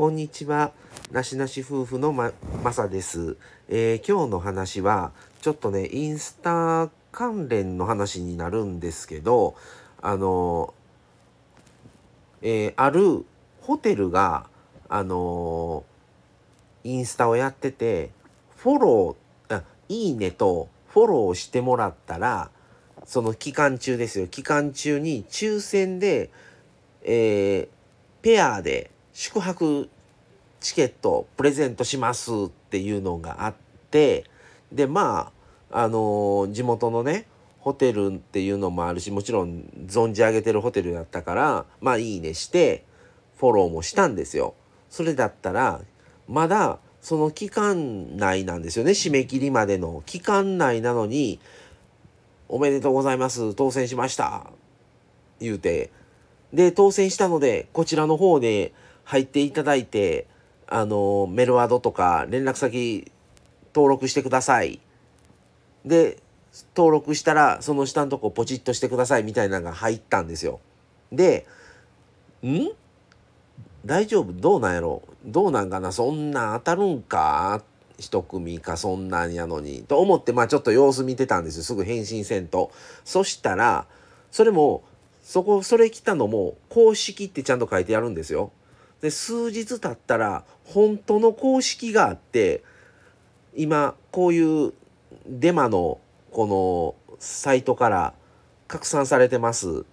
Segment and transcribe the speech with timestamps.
[0.00, 0.72] こんにちは。
[1.12, 2.32] なしなし夫婦のま、
[2.64, 3.36] まさです、
[3.68, 9.56] えー今日の話は、ちょっとね、インスタ関連の話になるんですけど、
[10.00, 10.72] あの、
[12.40, 13.26] えーある
[13.60, 14.46] ホテルが、
[14.88, 15.84] あの
[16.82, 18.08] インスタをやってて、
[18.56, 22.50] フォロー、あ、いいねとフォローしてもらったら、
[23.04, 24.28] その期間中ですよ。
[24.28, 26.30] 期間中に抽選で、
[27.02, 29.88] えーペアで宿泊
[30.60, 33.54] チケットプレゼントしますっていうのがあっ
[33.90, 34.24] て
[34.72, 35.32] でま
[35.70, 37.26] ああの地元のね
[37.60, 42.84] ホテルっていうのもあるしもちろん存じ上げてるホテルだったからまあいいねして
[43.36, 44.54] フォローもしたんですよ。
[44.90, 45.80] それだったら
[46.28, 48.92] まだその期間内なんですよね。
[48.92, 51.40] 締め切りまでの期間内なのに
[52.48, 54.50] 「おめでとうございます当選しました」
[55.40, 55.90] 言うて。
[56.52, 58.72] で当選したのでこちらの方で
[59.10, 60.28] 入っていただいて
[60.68, 63.10] あのメルアドとか連絡先
[63.74, 64.78] 登録してください。
[65.84, 66.18] で
[66.76, 70.60] 登録したらその下のとこポチッとしてくださいみたいなのが入ったんですよ。
[71.10, 71.44] で
[72.44, 72.68] ん？
[73.84, 74.32] 大丈夫？
[74.32, 75.02] どうなんやろ？
[75.24, 75.90] どうなんかな？
[75.90, 77.64] そんな当たるんか？
[77.98, 79.82] 一組かそんなんやのに。
[79.82, 81.62] と思ってまあちょっと様子見てたんですよ。
[81.64, 82.70] すぐ返信せんと。
[83.04, 83.86] そしたら
[84.30, 84.84] それも
[85.24, 88.52] そこそれ来たのも公式ってちゃんと書いてあるんですよ。
[89.00, 92.62] で数日経ったら本当の公式があって
[93.56, 94.72] 今こういう
[95.26, 98.14] デマのこのサイトから
[98.68, 99.84] 拡散されてます。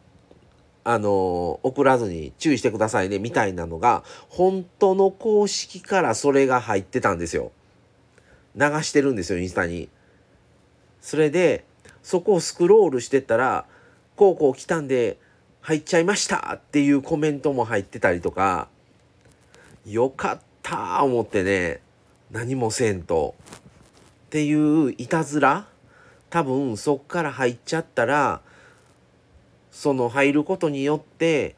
[0.84, 7.52] あの送らずに注意してくださいねみたいなのが本当の公式からそれが入ってたんですよ。
[8.56, 9.90] 流してるんですよインスタに。
[11.02, 11.66] それで
[12.04, 13.66] そこをスクロールしてったら
[14.16, 15.18] こうこう来たんで
[15.60, 18.70] 入っちゃいましたっていうコメントも入ってたりとか
[19.88, 21.80] よかった思ってね
[22.30, 23.36] 何もせんと
[24.26, 25.66] っていういたずら
[26.30, 28.42] 多分そっから入っちゃったら
[29.72, 31.56] その入ることによって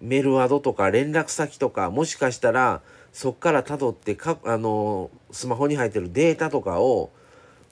[0.00, 2.80] メルアドとか連絡先とかもしかしたら
[3.12, 7.10] そっからたどってかあのスマホに入ってるデータとかを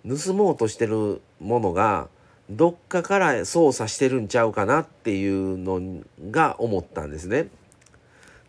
[0.06, 2.08] 盗もうとしてるものが
[2.50, 7.48] どっかから操作してるんちゃうかなっていうのが思ったんですね。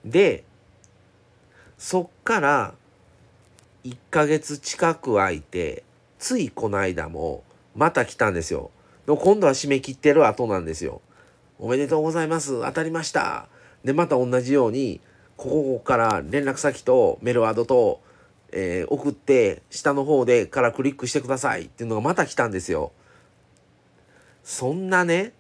[0.03, 0.43] で
[1.77, 2.73] そっから
[3.83, 5.83] 1ヶ月近く空いて
[6.19, 7.43] ついこの間も
[7.75, 8.71] また来たんですよ。
[9.05, 11.01] で今度は締め切ってる後なんですよ。
[11.59, 13.47] おめでとうございます当たりました。
[13.83, 15.01] でまた同じように
[15.37, 18.01] ここから連絡先とメルアドと、
[18.51, 22.91] えー送って下の方でからクリックしてくださいっていうのがまた来たんですよ。
[24.43, 25.33] そんなね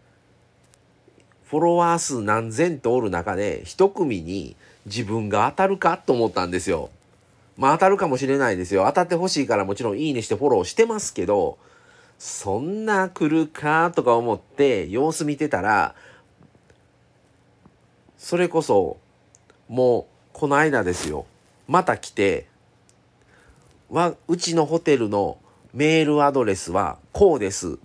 [1.55, 4.57] フォロワー数何千とおる中で一組に
[4.87, 6.89] 自分が当たるかと思ったんですよ。
[7.55, 8.83] まあ当たるかもしれないですよ。
[8.87, 11.57] 当たってほしいからもちろんいいねしてフォローしてますけど
[12.19, 15.95] そんな来るかとか思って様子見てたら
[18.17, 18.97] それこそ
[19.69, 21.25] もうこの間ですよ
[21.69, 22.47] また来て
[23.89, 25.37] わうちのホテルの
[25.73, 27.79] メールアドレスはこうです。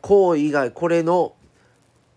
[0.00, 1.32] こう以外これの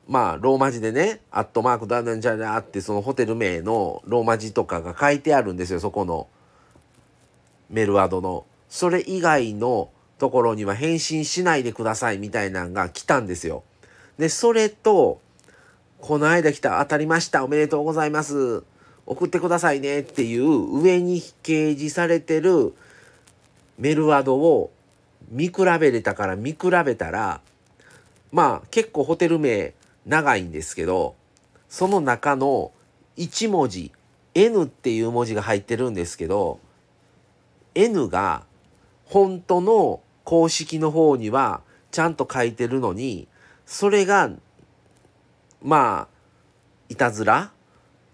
[0.10, 6.28] まあローマ字でねアットマークだなんじゃらってそのホテル名のローマ字とかが書いてあるんですよそこの
[7.70, 8.46] メルアドの。
[8.68, 13.64] それ以外のところには返信しないでくださいみたいなのが来たんですよ。
[14.18, 15.22] でそれと
[16.00, 18.64] この間来た当たりましたおめでとうございます
[19.06, 22.74] 送ってくださいねっていう上に掲示されてる
[23.78, 24.72] メルアドを
[25.30, 27.42] 見比べれたから見比べたら
[28.32, 29.74] まあ結構ホテル名
[30.10, 31.16] 長いんですけど
[31.70, 32.72] その中の
[33.18, 33.92] 1文字
[34.34, 36.60] N っていう文字が入ってるんですけど
[37.76, 38.44] N が
[39.06, 41.62] 本当の公式の方には
[41.92, 43.28] ちゃんと書いてるのに
[43.66, 44.32] それが
[45.62, 46.20] まあ
[46.90, 47.52] いたずら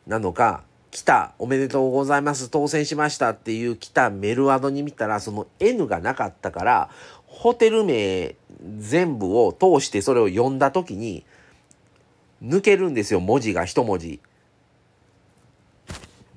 [0.06, 6.90] なのか来たおめでとうございます当選しましたっていう来たメルアドに見たらその N がなかったから
[7.26, 8.36] ホテル名
[8.80, 11.26] 全部を通してそれを読んだ時に
[12.46, 14.20] 抜けるんですよ文字が一文字。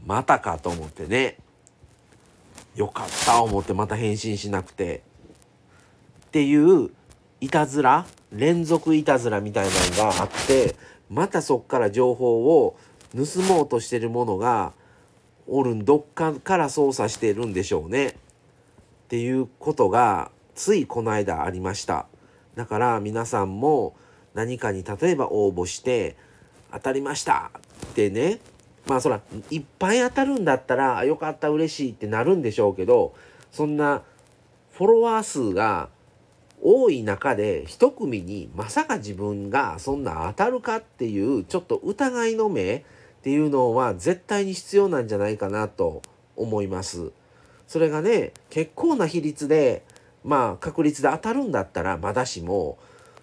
[0.07, 1.37] またかと思ってね。
[2.75, 5.03] よかった思ってまた返信しなくて。
[6.27, 6.91] っていう
[7.41, 10.77] いたずら連続いたずらみたいなのがあって
[11.11, 12.77] またそっから情報を
[13.15, 14.73] 盗もうとしてるものが
[15.47, 18.09] おるんどっかから操作してるんでしょうね。
[18.09, 18.13] っ
[19.09, 22.07] ていうことがついこの間ありました。
[22.55, 23.95] だから皆さんも
[24.39, 26.15] 何かに例えば応募して
[26.73, 27.51] 当たりました
[27.89, 28.39] ってね
[28.87, 29.21] まあそら
[29.51, 33.15] いっぱい当たるんだったらよかった嬉しいってなるんでしょうけど
[33.51, 34.03] そんな
[34.75, 35.89] フォロワー数が
[36.63, 42.83] 多い中で一組にまさか自分がそんな当たるかっていうちょっと疑いの目っ
[43.23, 46.03] ていうのは絶対に必要なんじゃないかなと
[46.37, 47.11] 思います。
[47.67, 49.83] それがね結構な比率で
[50.23, 52.79] まあ確率で当たるんだったらまだしも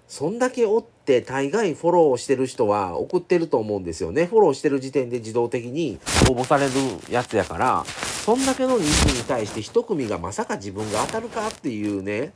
[0.07, 4.25] そんだけおって大概フォローしてる人は送ってると思うんですよね。
[4.27, 5.99] フォローしてる時点で自動的に
[6.29, 6.71] 応募される
[7.09, 12.33] やつやから、そんだけの人数に対して一組がまさか自分が当たるかっていうね、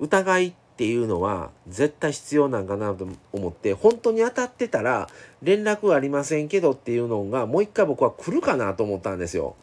[0.00, 5.08] 疑いっていうのは絶対必要なんかなと思って、本当に当たってたら
[5.42, 9.54] 連絡ありませんけどっていうのがもう一回僕は来るかなと思ったんですよ。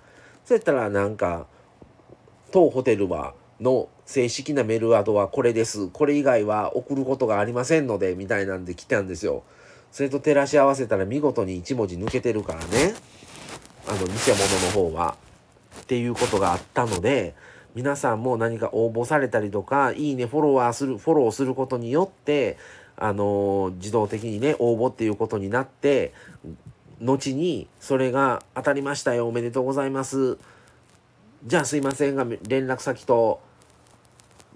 [0.46, 1.48] そうやったらなんか、
[2.52, 5.88] 当ホテルはの正式なメールアドはこれです。
[5.88, 9.44] これ以外は送ることがありませんので、みたいなんで来たんですよ。
[9.92, 12.94] それと照らし合わせたら見事に1文字抜けてるからね。
[13.88, 14.14] あの、偽
[14.74, 15.18] 物の方は。
[15.82, 17.36] っていうことがあったので、
[17.76, 22.58] 皆さんも何か応募されたりとか、いいね、フォロワーする、フォローすることによって、
[22.98, 26.14] あの自動的にね、応募っていうことになって、
[27.02, 30.38] 後にそれが当たりましたよ、おめでとうございます。
[31.46, 33.40] じゃあすいませんが、連絡先と、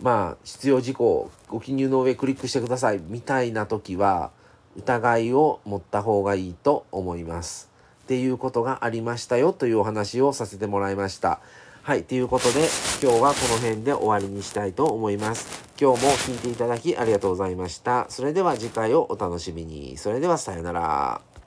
[0.02, 4.32] まあ、必要事項、ご記入の上クリックしてください、みたいな時は、
[4.76, 7.70] 疑いを持った方がいいと思います。
[8.06, 11.42] っていうことがありましたよというお話をさせてもらいました。
[11.84, 12.68] はい、ということで、
[13.04, 15.64] 今日はこの辺で終わりにしたいと思います。
[15.80, 18.08] 今日も聴いていただきありがとうございました。
[18.10, 19.96] それでは次回をお楽しみに。
[19.98, 21.29] それではさよなら。